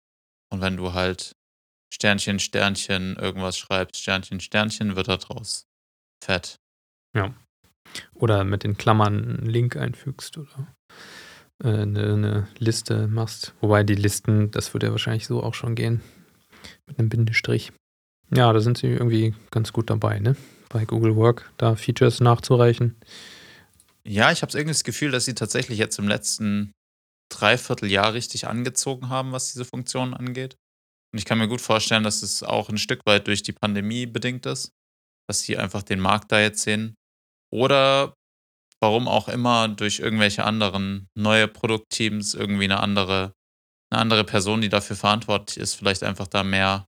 [0.51, 1.35] Und wenn du halt
[1.93, 5.67] Sternchen, Sternchen, irgendwas schreibst, Sternchen, Sternchen, wird daraus
[6.23, 6.59] fett.
[7.15, 7.33] Ja.
[8.13, 10.75] Oder mit den Klammern einen Link einfügst oder
[11.63, 13.53] äh, eine, eine Liste machst.
[13.59, 16.01] Wobei die Listen, das würde ja wahrscheinlich so auch schon gehen.
[16.87, 17.71] Mit einem Bindestrich.
[18.33, 20.35] Ja, da sind sie irgendwie ganz gut dabei, ne?
[20.71, 22.95] Bei Google Work, da Features nachzureichen.
[24.03, 26.71] Ja, ich habe irgendwie das Gefühl, dass sie tatsächlich jetzt im letzten
[27.29, 30.55] Dreivierteljahr richtig angezogen haben, was diese Funktionen angeht.
[31.13, 34.05] Und ich kann mir gut vorstellen, dass es auch ein Stück weit durch die Pandemie
[34.05, 34.71] bedingt ist,
[35.27, 36.95] dass sie einfach den Markt da jetzt sehen.
[37.53, 38.13] Oder
[38.79, 43.33] warum auch immer durch irgendwelche anderen neue Produktteams irgendwie eine andere,
[43.91, 46.85] eine andere Person, die dafür verantwortlich ist, vielleicht einfach da mehr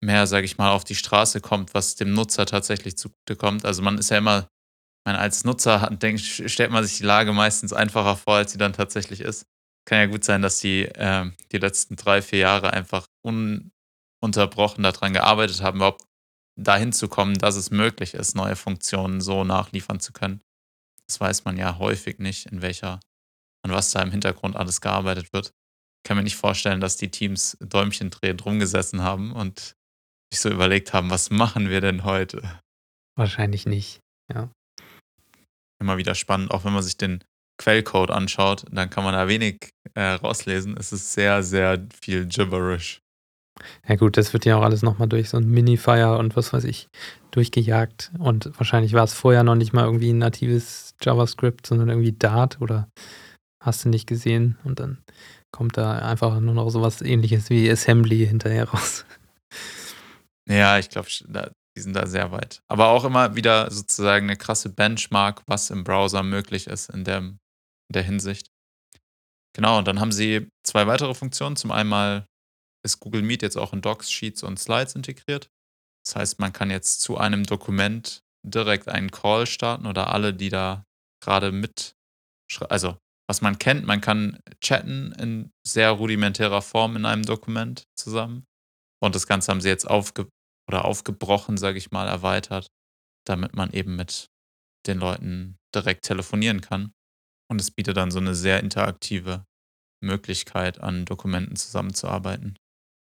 [0.00, 3.64] mehr, sage ich mal, auf die Straße kommt, was dem Nutzer tatsächlich zugutekommt.
[3.64, 4.48] Also man ist ja immer,
[5.04, 8.72] man als Nutzer denkt, stellt man sich die Lage meistens einfacher vor, als sie dann
[8.72, 9.46] tatsächlich ist.
[9.86, 15.12] Kann ja gut sein, dass die äh, die letzten drei, vier Jahre einfach ununterbrochen daran
[15.12, 16.04] gearbeitet haben, überhaupt
[16.56, 20.42] dahin zu kommen, dass es möglich ist, neue Funktionen so nachliefern zu können.
[21.06, 23.00] Das weiß man ja häufig nicht, in welcher,
[23.62, 25.52] an was da im Hintergrund alles gearbeitet wird.
[25.98, 29.76] Ich kann mir nicht vorstellen, dass die Teams Däumchen drehend rumgesessen haben und
[30.32, 32.60] sich so überlegt haben, was machen wir denn heute?
[33.16, 34.00] Wahrscheinlich nicht,
[34.32, 34.50] ja.
[35.80, 37.24] Immer wieder spannend, auch wenn man sich den
[37.60, 40.76] Quellcode anschaut, dann kann man da wenig äh, rauslesen.
[40.78, 43.00] Es ist sehr, sehr viel gibberish.
[43.86, 46.64] Ja gut, das wird ja auch alles nochmal durch so ein Minifier und was weiß
[46.64, 46.88] ich
[47.32, 48.12] durchgejagt.
[48.18, 52.60] Und wahrscheinlich war es vorher noch nicht mal irgendwie ein natives JavaScript, sondern irgendwie Dart
[52.60, 52.88] oder
[53.62, 54.58] hast du nicht gesehen.
[54.64, 54.98] Und dann
[55.52, 59.04] kommt da einfach nur noch sowas ähnliches wie Assembly hinterher raus.
[60.50, 62.62] Ja, ich glaube, die sind da sehr weit.
[62.68, 67.18] Aber auch immer wieder sozusagen eine krasse Benchmark, was im Browser möglich ist in der,
[67.18, 67.38] in
[67.88, 68.50] der Hinsicht.
[69.54, 71.56] Genau, und dann haben sie zwei weitere Funktionen.
[71.56, 72.24] Zum einen
[72.84, 75.48] ist Google Meet jetzt auch in Docs, Sheets und Slides integriert.
[76.04, 80.48] Das heißt, man kann jetzt zu einem Dokument direkt einen Call starten oder alle, die
[80.48, 80.84] da
[81.22, 81.94] gerade mit,
[82.68, 82.96] also
[83.28, 88.46] was man kennt, man kann chatten in sehr rudimentärer Form in einem Dokument zusammen.
[89.02, 90.28] Und das Ganze haben sie jetzt aufge
[90.70, 92.68] oder aufgebrochen, sage ich mal, erweitert,
[93.26, 94.28] damit man eben mit
[94.86, 96.92] den Leuten direkt telefonieren kann.
[97.50, 99.44] Und es bietet dann so eine sehr interaktive
[100.00, 102.56] Möglichkeit, an Dokumenten zusammenzuarbeiten,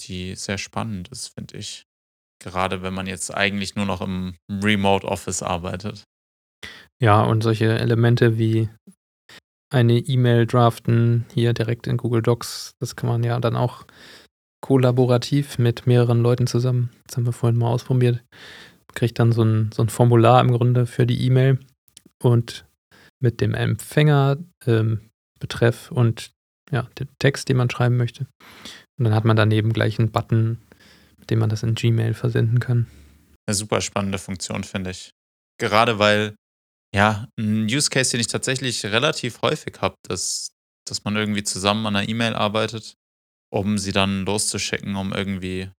[0.01, 1.85] die sehr spannend ist, finde ich.
[2.43, 6.03] Gerade wenn man jetzt eigentlich nur noch im Remote Office arbeitet.
[7.01, 8.69] Ja, und solche Elemente wie
[9.73, 13.85] eine E-Mail draften hier direkt in Google Docs, das kann man ja dann auch
[14.65, 16.89] kollaborativ mit mehreren Leuten zusammen.
[17.05, 18.23] Das haben wir vorhin mal ausprobiert.
[18.95, 21.59] Kriegt dann so ein, so ein Formular im Grunde für die E-Mail
[22.23, 22.65] und
[23.21, 26.31] mit dem Empfänger, ähm, Betreff und
[26.71, 28.25] ja, den Text, den man schreiben möchte.
[28.97, 30.57] Und dann hat man daneben gleich einen Button,
[31.19, 32.87] mit dem man das in Gmail versenden kann.
[33.45, 35.11] Eine super spannende Funktion, finde ich.
[35.59, 36.33] Gerade weil,
[36.91, 40.47] ja, ein Use Case, den ich tatsächlich relativ häufig habe, dass,
[40.87, 42.95] dass man irgendwie zusammen an einer E-Mail arbeitet
[43.55, 45.71] um sie dann loszuschicken, um irgendwie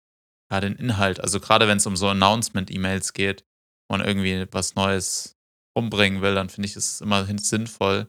[0.51, 3.43] ja, den Inhalt, also gerade wenn es um so Announcement-E-Mails geht,
[3.87, 5.35] wo man irgendwie was Neues
[5.75, 8.07] umbringen will, dann finde ich es immerhin sinnvoll,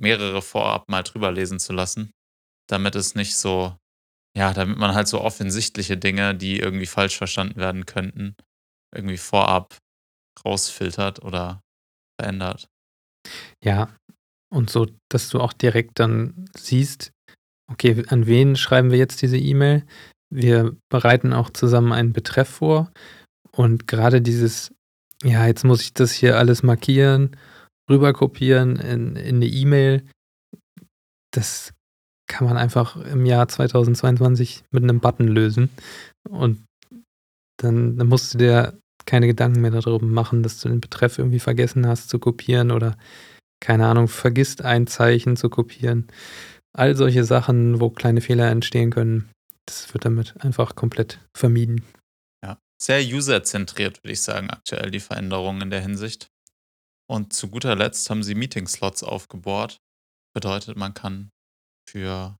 [0.00, 2.10] mehrere vorab mal drüber lesen zu lassen,
[2.68, 3.76] damit es nicht so,
[4.36, 8.34] ja, damit man halt so offensichtliche Dinge, die irgendwie falsch verstanden werden könnten,
[8.94, 9.78] irgendwie vorab
[10.44, 11.60] rausfiltert oder
[12.20, 12.68] verändert.
[13.62, 13.94] Ja,
[14.52, 17.12] und so, dass du auch direkt dann siehst,
[17.70, 19.84] okay, an wen schreiben wir jetzt diese E-Mail?
[20.30, 22.90] Wir bereiten auch zusammen einen Betreff vor.
[23.52, 24.72] Und gerade dieses,
[25.22, 27.36] ja, jetzt muss ich das hier alles markieren,
[27.90, 30.04] rüberkopieren in, in eine E-Mail,
[31.32, 31.72] das
[32.28, 35.70] kann man einfach im Jahr 2022 mit einem Button lösen.
[36.28, 36.64] Und
[37.58, 41.38] dann, dann musst du dir keine Gedanken mehr darüber machen, dass du den Betreff irgendwie
[41.38, 42.96] vergessen hast zu kopieren oder
[43.60, 46.08] keine Ahnung, vergisst ein Zeichen zu kopieren
[46.76, 49.30] all solche Sachen, wo kleine Fehler entstehen können,
[49.66, 51.84] das wird damit einfach komplett vermieden.
[52.44, 56.28] Ja, sehr userzentriert, würde ich sagen, aktuell die Veränderungen in der Hinsicht.
[57.08, 59.78] Und zu guter Letzt haben sie Meeting-Slots aufgebohrt.
[60.34, 61.30] Bedeutet, man kann
[61.88, 62.36] für,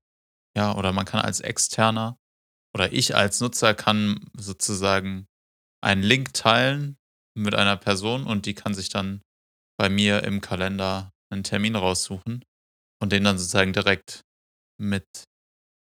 [0.55, 2.17] ja, oder man kann als Externer
[2.75, 5.25] oder ich als Nutzer kann sozusagen
[5.81, 6.97] einen Link teilen
[7.35, 9.21] mit einer Person und die kann sich dann
[9.77, 12.43] bei mir im Kalender einen Termin raussuchen
[13.01, 14.21] und den dann sozusagen direkt
[14.77, 15.05] mit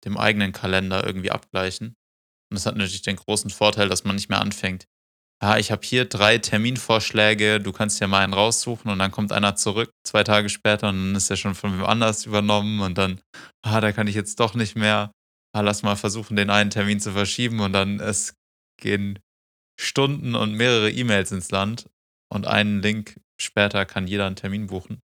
[0.05, 1.97] dem eigenen Kalender irgendwie abgleichen.
[2.51, 4.87] Und das hat natürlich den großen Vorteil, dass man nicht mehr anfängt.
[5.43, 9.33] Ja, ich habe hier drei Terminvorschläge, du kannst ja mal einen raussuchen und dann kommt
[9.33, 12.97] einer zurück, zwei Tage später und dann ist er schon von wem anders übernommen und
[12.97, 13.21] dann,
[13.63, 15.13] ah, da kann ich jetzt doch nicht mehr.
[15.53, 18.35] Ah, lass mal versuchen, den einen Termin zu verschieben und dann es
[18.81, 19.19] gehen
[19.79, 21.87] Stunden und mehrere E-Mails ins Land
[22.33, 25.01] und einen Link später kann jeder einen Termin buchen.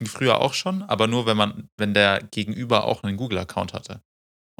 [0.00, 4.00] Das früher auch schon, aber nur wenn man, wenn der Gegenüber auch einen Google-Account hatte.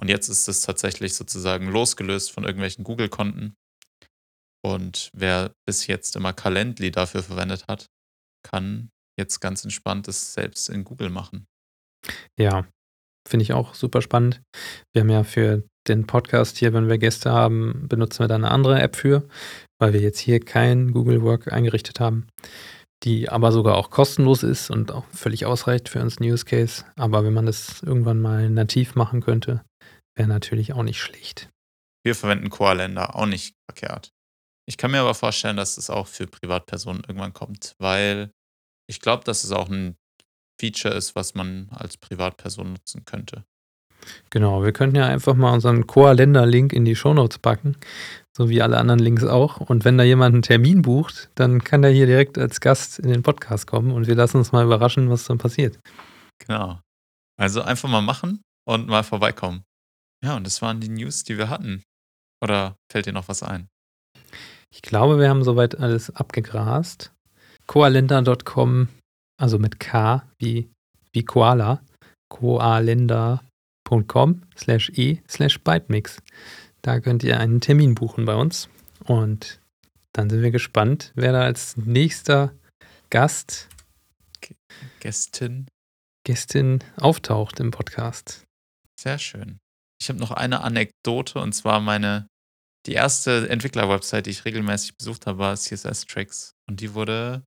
[0.00, 3.54] Und jetzt ist es tatsächlich sozusagen losgelöst von irgendwelchen Google-Konten.
[4.64, 7.86] Und wer bis jetzt immer Calendly dafür verwendet hat,
[8.42, 11.46] kann jetzt ganz entspannt es selbst in Google machen.
[12.38, 12.66] Ja,
[13.28, 14.40] finde ich auch super spannend.
[14.92, 18.50] Wir haben ja für den Podcast hier, wenn wir Gäste haben, benutzen wir da eine
[18.50, 19.28] andere App für,
[19.80, 22.28] weil wir jetzt hier kein Google Work eingerichtet haben,
[23.04, 26.84] die aber sogar auch kostenlos ist und auch völlig ausreicht für uns News Case.
[26.96, 29.64] Aber wenn man das irgendwann mal nativ machen könnte,
[30.16, 31.50] wäre natürlich auch nicht schlecht.
[32.04, 34.10] Wir verwenden Coalender, auch nicht verkehrt.
[34.66, 38.30] Ich kann mir aber vorstellen, dass es auch für Privatpersonen irgendwann kommt, weil
[38.88, 39.96] ich glaube, dass es auch ein
[40.60, 43.44] Feature ist, was man als Privatperson nutzen könnte.
[44.30, 47.76] Genau, wir könnten ja einfach mal unseren Coalender-Link in die Shownotes packen,
[48.38, 49.58] so wie alle anderen Links auch.
[49.58, 53.10] Und wenn da jemand einen Termin bucht, dann kann der hier direkt als Gast in
[53.10, 55.80] den Podcast kommen und wir lassen uns mal überraschen, was dann passiert.
[56.38, 56.78] Genau.
[57.36, 59.64] Also einfach mal machen und mal vorbeikommen.
[60.24, 61.82] Ja, und das waren die News, die wir hatten.
[62.40, 63.66] Oder fällt dir noch was ein?
[64.72, 67.12] Ich glaube, wir haben soweit alles abgegrast.
[67.66, 68.88] Coalender.com,
[69.36, 70.70] also mit K wie,
[71.12, 71.82] wie Koala,
[72.28, 76.22] koalender.com slash e slash Bytemix.
[76.82, 78.68] Da könnt ihr einen Termin buchen bei uns.
[79.04, 79.60] Und
[80.12, 82.52] dann sind wir gespannt, wer da als nächster
[83.10, 83.68] Gast,
[85.00, 85.66] Gästin,
[86.24, 88.44] Gästin auftaucht im Podcast.
[89.00, 89.58] Sehr schön.
[90.00, 92.26] Ich habe noch eine Anekdote und zwar meine,
[92.86, 96.52] die erste Entwickler-Website, die ich regelmäßig besucht habe, war CSS Tricks.
[96.68, 97.44] Und die wurde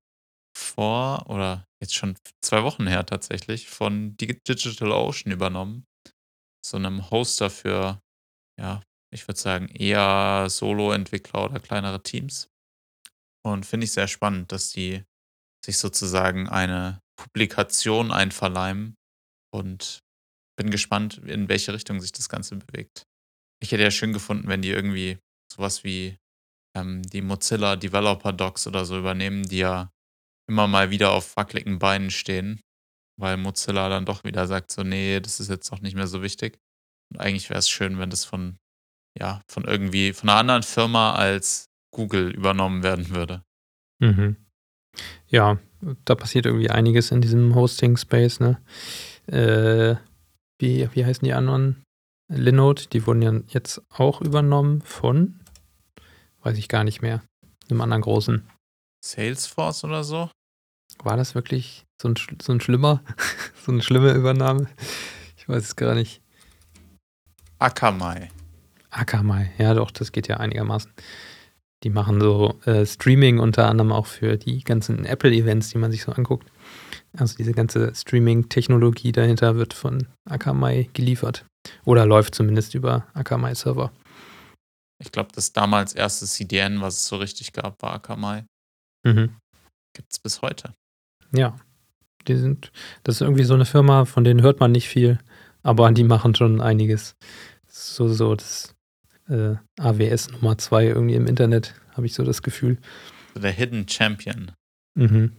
[0.57, 5.85] vor oder jetzt schon zwei Wochen her tatsächlich von DigitalOcean übernommen.
[6.65, 7.99] So einem Hoster für,
[8.59, 8.81] ja,
[9.13, 12.49] ich würde sagen, eher Solo-Entwickler oder kleinere Teams.
[13.43, 15.03] Und finde ich sehr spannend, dass die
[15.65, 18.95] sich sozusagen eine Publikation einverleimen
[19.53, 20.01] und
[20.57, 23.03] bin gespannt, in welche Richtung sich das Ganze bewegt.
[23.61, 25.19] Ich hätte ja schön gefunden, wenn die irgendwie
[25.51, 26.17] sowas wie
[26.75, 29.91] ähm, die Mozilla Developer Docs oder so übernehmen, die ja
[30.49, 32.61] immer mal wieder auf wackeligen Beinen stehen,
[33.19, 36.21] weil Mozilla dann doch wieder sagt so, nee, das ist jetzt doch nicht mehr so
[36.21, 36.59] wichtig.
[37.11, 38.57] Und eigentlich wäre es schön, wenn das von,
[39.19, 43.43] ja, von irgendwie, von einer anderen Firma als Google übernommen werden würde.
[43.99, 44.37] Mhm.
[45.27, 45.59] Ja,
[46.05, 48.61] da passiert irgendwie einiges in diesem Hosting-Space, ne?
[49.27, 49.95] Äh,
[50.59, 51.83] wie, wie heißen die anderen?
[52.29, 55.41] Linode, die wurden ja jetzt auch übernommen von,
[56.43, 57.21] weiß ich gar nicht mehr,
[57.69, 58.47] einem anderen großen.
[59.03, 60.29] Salesforce oder so?
[61.03, 63.03] War das wirklich so ein, so ein schlimmer,
[63.65, 64.69] so eine schlimme Übernahme?
[65.37, 66.21] Ich weiß es gar nicht.
[67.59, 68.29] Akamai.
[68.91, 70.91] Akamai, ja doch, das geht ja einigermaßen.
[71.83, 76.03] Die machen so äh, Streaming unter anderem auch für die ganzen Apple-Events, die man sich
[76.03, 76.47] so anguckt.
[77.17, 81.45] Also diese ganze Streaming-Technologie dahinter wird von Akamai geliefert.
[81.83, 83.91] Oder läuft zumindest über Akamai-Server.
[84.99, 88.45] Ich glaube, das damals erste CDN, was es so richtig gab, war Akamai.
[89.03, 89.35] Mhm.
[89.93, 90.73] Gibt es bis heute.
[91.31, 91.57] Ja.
[92.27, 92.71] Die sind,
[93.03, 95.17] das ist irgendwie so eine Firma, von denen hört man nicht viel,
[95.63, 97.15] aber die machen schon einiges.
[97.67, 98.75] So, so das
[99.31, 102.77] äh, AWS Nummer 2 irgendwie im Internet, habe ich so das Gefühl.
[103.35, 104.51] Der Hidden Champion.
[104.95, 105.31] Mhm.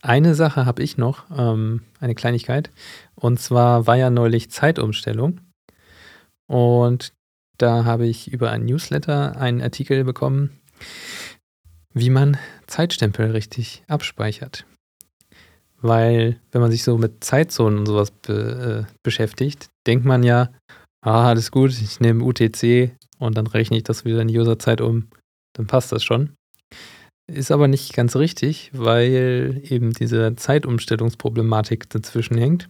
[0.00, 2.70] Eine Sache habe ich noch, ähm, eine Kleinigkeit.
[3.14, 5.40] Und zwar war ja neulich Zeitumstellung.
[6.46, 7.12] Und
[7.58, 10.60] da habe ich über ein Newsletter einen Artikel bekommen,
[11.92, 14.64] wie man Zeitstempel richtig abspeichert.
[15.80, 20.50] Weil, wenn man sich so mit Zeitzonen und sowas be äh, beschäftigt, denkt man ja,
[21.02, 25.08] ah, alles gut, ich nehme UTC und dann rechne ich das wieder in Userzeit um,
[25.54, 26.34] dann passt das schon.
[27.30, 32.68] Ist aber nicht ganz richtig, weil eben diese Zeitumstellungsproblematik dazwischen hängt.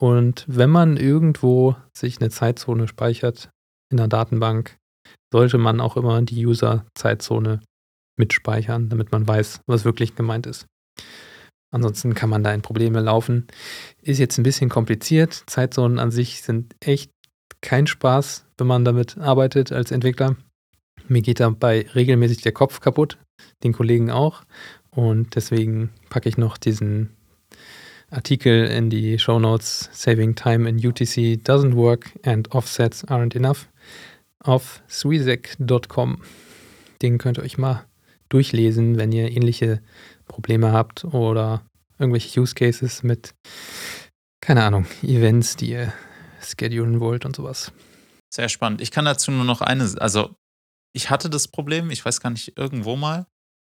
[0.00, 3.50] Und wenn man irgendwo sich eine Zeitzone speichert
[3.90, 4.76] in der Datenbank,
[5.32, 7.60] sollte man auch immer die User-Zeitzone
[8.18, 10.66] mitspeichern, damit man weiß, was wirklich gemeint ist.
[11.72, 13.48] Ansonsten kann man da in Probleme laufen.
[14.00, 15.42] Ist jetzt ein bisschen kompliziert.
[15.46, 17.10] Zeitzonen an sich sind echt
[17.64, 20.36] kein Spaß, wenn man damit arbeitet als Entwickler.
[21.08, 23.18] Mir geht dabei regelmäßig der Kopf kaputt,
[23.64, 24.44] den Kollegen auch.
[24.90, 27.10] Und deswegen packe ich noch diesen
[28.10, 29.88] Artikel in die Show Notes.
[29.92, 33.68] Saving time in UTC doesn't work and offsets aren't enough
[34.38, 36.18] auf swezek.com.
[37.00, 37.86] Den könnt ihr euch mal
[38.28, 39.80] durchlesen, wenn ihr ähnliche
[40.28, 41.62] Probleme habt oder
[41.98, 43.34] irgendwelche Use Cases mit,
[44.40, 45.92] keine Ahnung, Events, die ihr
[46.50, 47.72] schedulen wollt und sowas.
[48.32, 48.80] Sehr spannend.
[48.80, 50.34] Ich kann dazu nur noch eine, also
[50.92, 53.26] ich hatte das Problem, ich weiß gar nicht, irgendwo mal.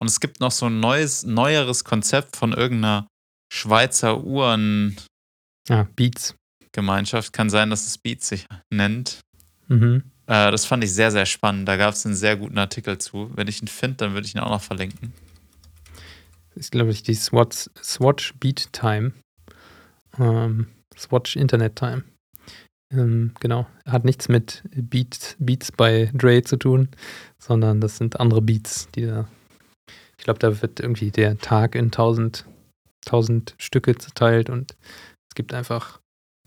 [0.02, 3.08] Und es gibt noch so ein neues, neueres Konzept von irgendeiner
[3.52, 4.96] Schweizer Uhren.
[5.68, 6.36] Ja, Beats.
[6.72, 7.34] Gemeinschaft.
[7.34, 9.20] Kann sein, dass es Beats sich nennt.
[9.68, 10.04] Mhm.
[10.28, 11.68] Äh, das fand ich sehr, sehr spannend.
[11.68, 13.32] Da gab es einen sehr guten Artikel zu.
[13.36, 15.14] Wenn ich ihn finde, dann würde ich ihn auch noch verlinken.
[16.50, 19.14] Das ist, glaube ich, die Swatch, Swatch Beat Time.
[20.18, 22.04] Ähm, Swatch Internet Time.
[22.92, 23.68] Ähm, genau.
[23.86, 26.90] Hat nichts mit Beats, Beats bei Dre zu tun,
[27.38, 29.28] sondern das sind andere Beats, die da.
[30.18, 32.46] Ich glaube, da wird irgendwie der Tag in tausend,
[33.06, 34.76] tausend Stücke zerteilt und
[35.30, 36.00] es gibt einfach,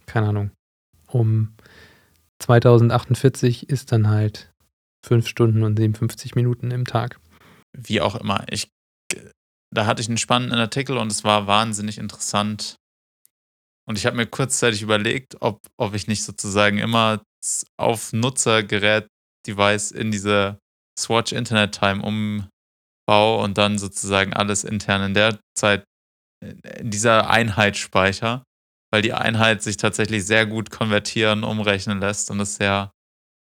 [0.07, 0.51] keine Ahnung,
[1.07, 1.55] um
[2.43, 4.53] 2048 ist dann halt
[5.07, 7.19] 5 Stunden und 57 Minuten im Tag.
[7.77, 8.45] Wie auch immer.
[8.51, 8.69] Ich,
[9.75, 12.77] da hatte ich einen spannenden Artikel und es war wahnsinnig interessant.
[13.89, 17.23] Und ich habe mir kurzzeitig überlegt, ob, ob ich nicht sozusagen immer
[17.77, 20.59] auf Nutzergerät-Device in diese
[20.99, 25.85] Swatch Internet Time umbaue und dann sozusagen alles intern in der Zeit
[26.41, 28.45] in dieser Einheit speichere
[28.93, 32.93] weil die Einheit sich tatsächlich sehr gut konvertieren, umrechnen lässt und es sehr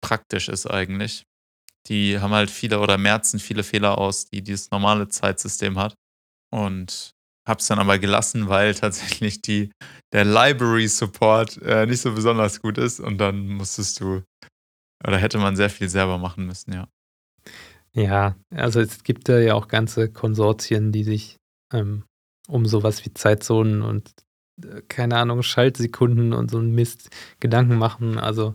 [0.04, 1.24] praktisch ist eigentlich.
[1.86, 5.94] Die haben halt viele oder merzen viele Fehler aus, die dieses normale Zeitsystem hat.
[6.52, 7.12] Und
[7.46, 9.70] hab's dann aber gelassen, weil tatsächlich die,
[10.12, 14.22] der Library Support äh, nicht so besonders gut ist und dann musstest du
[15.06, 16.88] oder hätte man sehr viel selber machen müssen, ja.
[17.92, 21.38] Ja, also es gibt da ja auch ganze Konsortien, die sich
[21.72, 22.04] ähm,
[22.46, 24.10] um sowas wie Zeitzonen und
[24.88, 28.18] keine Ahnung, Schaltsekunden und so ein Mist Gedanken machen.
[28.18, 28.54] Also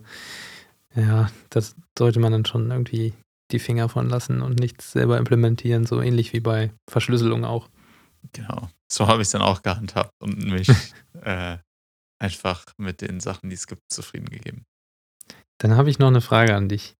[0.94, 3.14] ja, das sollte man dann schon irgendwie
[3.50, 7.68] die Finger von lassen und nichts selber implementieren, so ähnlich wie bei Verschlüsselung auch.
[8.32, 10.68] Genau, so habe ich es dann auch gehandhabt und mich
[11.22, 11.58] äh,
[12.18, 14.64] einfach mit den Sachen, die es gibt, zufrieden gegeben.
[15.58, 16.94] Dann habe ich noch eine Frage an dich.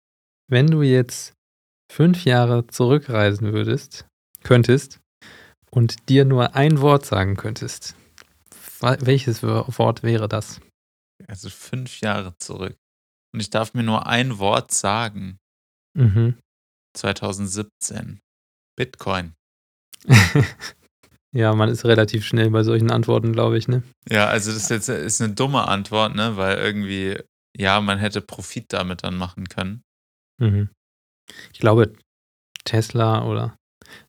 [0.49, 1.35] Wenn du jetzt
[1.91, 4.07] fünf Jahre zurückreisen würdest,
[4.43, 5.01] könntest
[5.71, 7.95] und dir nur ein Wort sagen könntest,
[8.81, 10.61] welches Wort wäre das?
[11.29, 12.77] Also fünf Jahre zurück.
[13.33, 15.39] Und ich darf mir nur ein Wort sagen.
[15.95, 16.39] Mhm.
[16.97, 18.21] 2017.
[18.77, 19.35] Bitcoin.
[21.35, 23.83] ja, man ist relativ schnell bei solchen Antworten, glaube ich, ne?
[24.09, 26.37] Ja, also das ist jetzt ist eine dumme Antwort, ne?
[26.37, 27.19] Weil irgendwie,
[27.57, 29.83] ja, man hätte Profit damit dann machen können.
[30.39, 30.69] Mhm.
[31.53, 31.93] Ich glaube,
[32.65, 33.57] Tesla oder.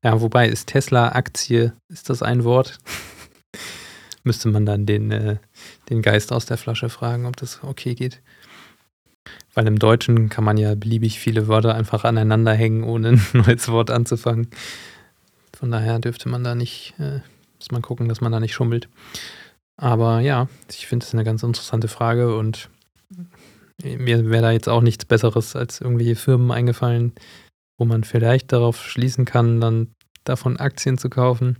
[0.04, 2.78] Ja, wobei ist Tesla-Aktie, ist das ein Wort?
[4.24, 5.38] müsste man dann den, äh,
[5.90, 8.22] den Geist aus der Flasche fragen, ob das okay geht.
[9.54, 13.68] Weil im Deutschen kann man ja beliebig viele Wörter einfach aneinander hängen, ohne ein neues
[13.70, 14.50] Wort anzufangen.
[15.64, 17.22] Von daher dürfte man da nicht, äh,
[17.58, 18.90] muss man gucken, dass man da nicht schummelt.
[19.78, 22.70] Aber ja, ich finde es eine ganz interessante Frage und
[23.82, 27.14] mir wäre da jetzt auch nichts Besseres als irgendwelche Firmen eingefallen,
[27.80, 29.94] wo man vielleicht darauf schließen kann, dann
[30.26, 31.58] davon Aktien zu kaufen.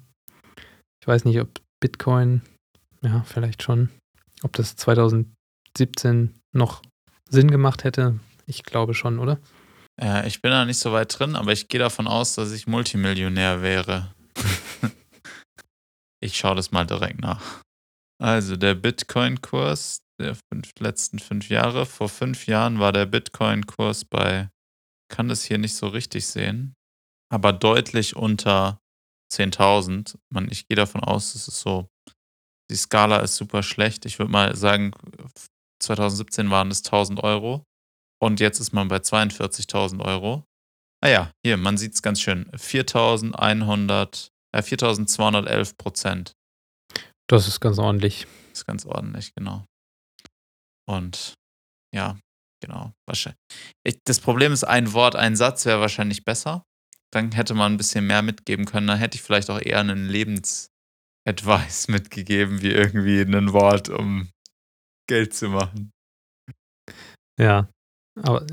[1.02, 2.42] Ich weiß nicht, ob Bitcoin
[3.04, 3.88] ja, vielleicht schon.
[4.42, 6.82] Ob das 2017 noch
[7.30, 9.40] Sinn gemacht hätte, ich glaube schon, oder?
[10.02, 12.68] Ja, ich bin da nicht so weit drin, aber ich gehe davon aus, dass ich
[12.68, 14.14] Multimillionär wäre.
[16.22, 17.62] ich schaue das mal direkt nach.
[18.22, 21.86] Also der Bitcoin-Kurs der fünf, letzten fünf Jahre.
[21.86, 24.50] Vor fünf Jahren war der Bitcoin-Kurs bei,
[25.12, 26.74] kann das hier nicht so richtig sehen,
[27.32, 28.80] aber deutlich unter
[29.34, 30.18] 10.000.
[30.52, 31.88] Ich gehe davon aus, es ist so
[32.72, 34.06] die Skala ist super schlecht.
[34.06, 34.94] Ich würde mal sagen,
[35.82, 37.66] 2017 waren es 1000 Euro
[38.24, 40.46] und jetzt ist man bei 42.000 Euro.
[41.04, 42.50] Ah ja, hier, man sieht es ganz schön.
[42.52, 46.34] 4.100, äh, 4.211 Prozent.
[47.28, 48.26] Das ist ganz ordentlich.
[48.50, 49.66] Das ist ganz ordentlich, genau.
[50.90, 51.34] Und
[51.94, 52.18] ja,
[52.62, 52.94] genau.
[53.06, 53.40] Wahrscheinlich.
[54.06, 56.64] Das Problem ist, ein Wort, ein Satz wäre wahrscheinlich besser.
[57.12, 58.88] Dann hätte man ein bisschen mehr mitgeben können.
[58.88, 60.70] Dann hätte ich vielleicht auch eher einen Lebens,
[61.28, 64.30] Advice mitgegeben, wie irgendwie ein Wort, um
[65.10, 65.92] Geld zu machen.
[67.38, 67.68] Ja,
[68.22, 68.46] aber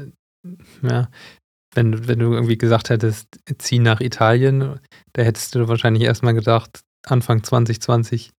[0.82, 1.08] ja,
[1.74, 4.80] wenn, wenn du irgendwie gesagt hättest, zieh nach Italien,
[5.12, 8.32] da hättest du wahrscheinlich erstmal gedacht, Anfang 2020,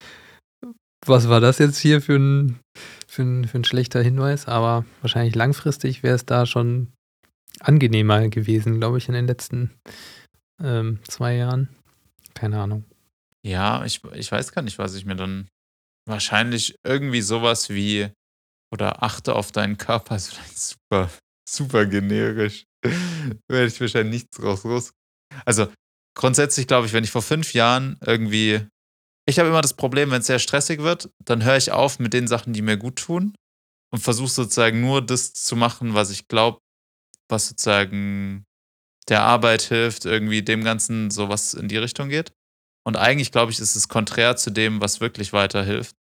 [1.05, 2.59] was war das jetzt hier für ein,
[3.07, 4.47] für ein, für ein schlechter Hinweis?
[4.47, 6.91] Aber wahrscheinlich langfristig wäre es da schon
[7.59, 9.72] angenehmer gewesen, glaube ich, in den letzten
[10.61, 11.69] ähm, zwei Jahren.
[12.34, 12.86] Keine Ahnung.
[13.45, 15.47] Ja, ich, ich weiß gar nicht, was ich mir dann
[16.07, 18.09] wahrscheinlich irgendwie sowas wie
[18.72, 21.09] oder achte auf deinen Körper, ist super,
[21.47, 22.65] super generisch.
[23.47, 24.93] Werde ich wahrscheinlich nichts draus los.
[25.45, 25.72] Also
[26.17, 28.65] grundsätzlich glaube ich, wenn ich vor fünf Jahren irgendwie.
[29.28, 32.11] Ich habe immer das Problem, wenn es sehr stressig wird, dann höre ich auf mit
[32.13, 33.36] den Sachen, die mir gut tun
[33.93, 36.59] und versuche sozusagen nur das zu machen, was ich glaube,
[37.30, 38.45] was sozusagen
[39.09, 42.34] der Arbeit hilft, irgendwie dem Ganzen sowas in die Richtung geht.
[42.84, 45.95] Und eigentlich, glaube ich, ist es konträr zu dem, was wirklich weiterhilft.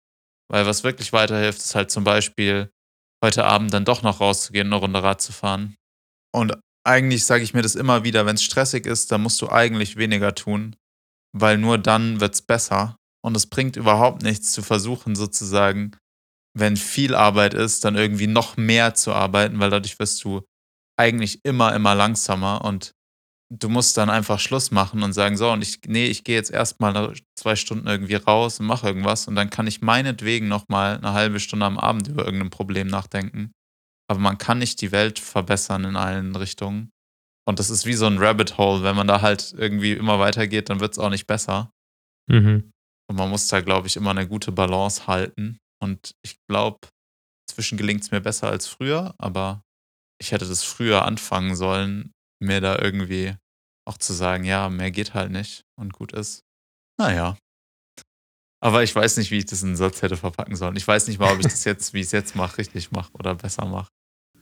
[0.51, 2.71] Weil was wirklich weiterhilft, ist halt zum Beispiel
[3.23, 5.77] heute Abend dann doch noch rauszugehen, eine Runde Rad zu fahren.
[6.33, 9.51] Und eigentlich sage ich mir das immer wieder, wenn es stressig ist, dann musst du
[9.51, 10.77] eigentlich weniger tun,
[11.37, 12.97] weil nur dann wird es besser.
[13.23, 15.97] Und es bringt überhaupt nichts zu versuchen, sozusagen,
[16.57, 20.43] wenn viel Arbeit ist, dann irgendwie noch mehr zu arbeiten, weil dadurch wirst du
[20.97, 22.93] eigentlich immer, immer langsamer und
[23.51, 26.51] du musst dann einfach Schluss machen und sagen, so, und ich, nee, ich gehe jetzt
[26.51, 31.13] erstmal zwei Stunden irgendwie raus und mache irgendwas und dann kann ich meinetwegen nochmal eine
[31.13, 33.53] halbe Stunde am Abend über irgendein Problem nachdenken.
[34.11, 36.91] Aber man kann nicht die Welt verbessern in allen Richtungen.
[37.47, 38.83] Und das ist wie so ein Rabbit Hole.
[38.83, 41.73] Wenn man da halt irgendwie immer weitergeht, dann wird es auch nicht besser.
[42.31, 42.71] Mhm.
[43.11, 45.59] Und man muss da, glaube ich, immer eine gute Balance halten.
[45.83, 46.89] Und ich glaube,
[47.49, 49.63] inzwischen gelingt es mir besser als früher, aber
[50.21, 53.35] ich hätte das früher anfangen sollen, mir da irgendwie
[53.87, 56.43] auch zu sagen, ja, mehr geht halt nicht und gut ist.
[56.99, 57.37] Naja.
[58.61, 60.77] Aber ich weiß nicht, wie ich das in einen Satz hätte verpacken sollen.
[60.77, 63.13] Ich weiß nicht mal, ob ich das jetzt, wie ich es jetzt mache, richtig mache
[63.15, 63.89] oder besser mache.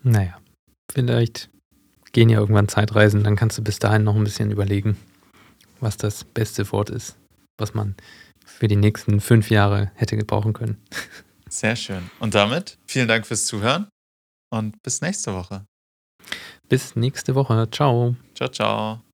[0.03, 0.41] Naja,
[0.91, 1.51] vielleicht
[2.13, 4.97] gehen ja irgendwann Zeitreisen, dann kannst du bis dahin noch ein bisschen überlegen,
[5.81, 7.17] was das beste Wort ist,
[7.59, 7.95] was man
[8.45, 10.83] für die nächsten fünf Jahre hätte gebrauchen können.
[11.49, 12.11] Sehr schön.
[12.19, 13.89] Und damit vielen Dank fürs Zuhören
[14.51, 15.67] und bis nächste Woche.
[16.69, 17.69] Bis nächste Woche.
[17.71, 18.17] Ciao.
[18.35, 19.06] Ciao, ciao.